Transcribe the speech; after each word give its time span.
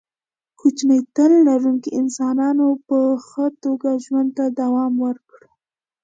کوچني 0.59 0.99
تن 1.15 1.31
لرونکو 1.47 1.89
انسانانو 1.99 2.67
په 2.87 2.97
ښه 3.27 3.45
توګه 3.63 3.89
ژوند 4.05 4.29
ته 4.37 4.45
دوام 4.59 4.93
ورکړ. 5.05 5.41